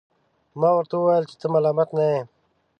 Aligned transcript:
ما 0.59 0.69
ورته 0.75 0.95
وویل 0.97 1.23
چي 1.29 1.35
ته 1.41 1.47
ملامت 1.53 1.89
نه 1.97 2.03
یې. 2.11 2.21